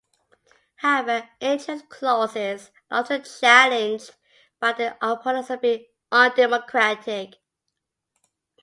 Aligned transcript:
However, 0.77 1.29
entrenched 1.39 1.89
clauses 1.89 2.71
are 2.89 3.01
often 3.01 3.23
challenged 3.23 4.15
by 4.59 4.73
their 4.73 4.97
opponents 4.99 5.51
as 5.51 5.59
being 5.59 5.85
undemocratic. 6.11 7.35